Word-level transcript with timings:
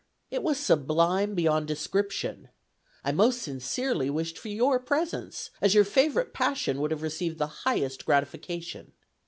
It 0.31 0.41
was 0.41 0.57
sublime 0.57 1.35
beyond 1.35 1.67
description. 1.67 2.49
I 3.03 3.11
most 3.11 3.39
sincerely 3.43 4.09
wished 4.09 4.35
for 4.35 4.47
your 4.47 4.79
presence, 4.79 5.51
as 5.61 5.75
your 5.75 5.85
favorite 5.85 6.33
passion 6.33 6.81
would 6.81 6.89
have 6.89 7.03
received 7.03 7.37
the 7.37 7.45
highest 7.61 8.03
gratification. 8.07 8.93